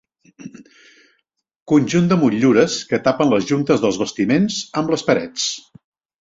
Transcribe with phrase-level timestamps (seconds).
[1.71, 5.47] Conjunt de motllures que tapen les juntes dels bastiments amb les parets.